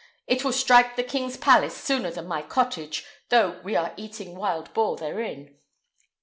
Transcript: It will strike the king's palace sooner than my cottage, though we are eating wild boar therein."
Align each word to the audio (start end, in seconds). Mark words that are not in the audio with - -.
It 0.25 0.43
will 0.43 0.51
strike 0.51 0.95
the 0.95 1.03
king's 1.03 1.37
palace 1.37 1.77
sooner 1.77 2.09
than 2.09 2.25
my 2.25 2.41
cottage, 2.41 3.05
though 3.29 3.61
we 3.63 3.75
are 3.75 3.93
eating 3.97 4.35
wild 4.35 4.73
boar 4.73 4.97
therein." 4.97 5.59